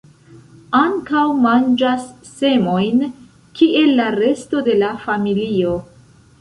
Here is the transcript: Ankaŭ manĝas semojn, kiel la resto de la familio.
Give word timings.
Ankaŭ 0.77 1.25
manĝas 1.41 2.07
semojn, 2.39 3.05
kiel 3.61 3.95
la 4.03 4.11
resto 4.19 4.67
de 4.71 4.79
la 4.83 4.93
familio. 5.07 5.81